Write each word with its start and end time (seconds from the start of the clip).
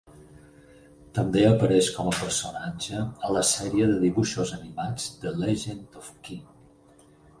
També 1.17 1.41
apareix 1.49 1.89
com 1.97 2.09
a 2.11 2.15
personatge 2.21 3.03
a 3.29 3.33
la 3.37 3.43
sèrie 3.51 3.91
de 3.93 3.99
dibuixos 4.07 4.55
animats 4.57 5.07
"The 5.27 5.35
Legend 5.43 6.01
of 6.01 6.11
Qin". 6.29 6.43